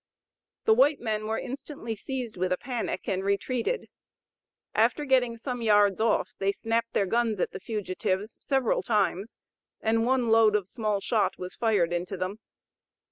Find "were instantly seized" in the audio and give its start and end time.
1.27-2.35